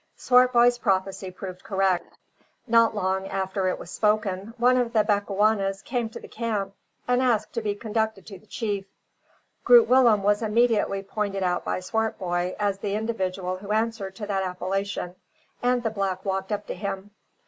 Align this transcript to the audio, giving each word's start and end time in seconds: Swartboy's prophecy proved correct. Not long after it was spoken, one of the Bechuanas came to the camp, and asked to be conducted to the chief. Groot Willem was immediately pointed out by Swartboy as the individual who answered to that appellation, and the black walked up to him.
Swartboy's 0.15 0.79
prophecy 0.79 1.29
proved 1.29 1.63
correct. 1.63 2.17
Not 2.65 2.95
long 2.95 3.27
after 3.27 3.67
it 3.67 3.77
was 3.77 3.91
spoken, 3.91 4.55
one 4.57 4.75
of 4.77 4.93
the 4.93 5.03
Bechuanas 5.03 5.83
came 5.83 6.09
to 6.09 6.19
the 6.19 6.27
camp, 6.27 6.73
and 7.07 7.21
asked 7.21 7.53
to 7.53 7.61
be 7.61 7.75
conducted 7.75 8.25
to 8.25 8.39
the 8.39 8.47
chief. 8.47 8.85
Groot 9.63 9.87
Willem 9.87 10.23
was 10.23 10.41
immediately 10.41 11.03
pointed 11.03 11.43
out 11.43 11.63
by 11.63 11.81
Swartboy 11.81 12.55
as 12.59 12.79
the 12.79 12.95
individual 12.95 13.57
who 13.57 13.71
answered 13.71 14.15
to 14.15 14.25
that 14.25 14.41
appellation, 14.43 15.13
and 15.61 15.83
the 15.83 15.91
black 15.91 16.25
walked 16.25 16.51
up 16.51 16.65
to 16.65 16.73
him. 16.73 17.11